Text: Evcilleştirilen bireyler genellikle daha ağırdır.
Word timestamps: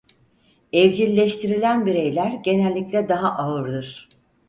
Evcilleştirilen 0.73 1.85
bireyler 1.85 2.31
genellikle 2.31 3.09
daha 3.09 3.29
ağırdır. 3.37 4.09